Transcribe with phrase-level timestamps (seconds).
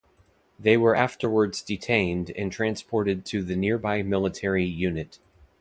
[0.59, 5.19] They were afterwards detained and transported to the nearby military unit.